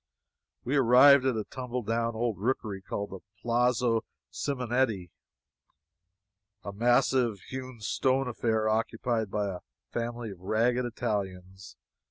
We 0.63 0.77
arrived 0.77 1.27
at 1.27 1.35
a 1.37 1.43
tumble 1.43 1.83
down 1.83 2.15
old 2.15 2.39
rookery 2.39 2.81
called 2.81 3.11
the 3.11 3.19
Palazzo 3.43 4.03
Simonetti 4.31 5.11
a 6.63 6.73
massive 6.73 7.39
hewn 7.49 7.79
stone 7.81 8.27
affair 8.27 8.67
occupied 8.67 9.29
by 9.29 9.49
a 9.55 9.59
family 9.93 10.31
of 10.31 10.39
ragged 10.39 10.85
Italians. 10.85 11.77